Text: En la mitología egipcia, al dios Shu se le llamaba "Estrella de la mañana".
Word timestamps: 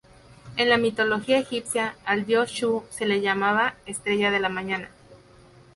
En 0.57 0.67
la 0.67 0.79
mitología 0.79 1.37
egipcia, 1.37 1.95
al 2.05 2.25
dios 2.25 2.49
Shu 2.49 2.83
se 2.89 3.05
le 3.05 3.21
llamaba 3.21 3.75
"Estrella 3.85 4.31
de 4.31 4.39
la 4.39 4.49
mañana". 4.49 4.89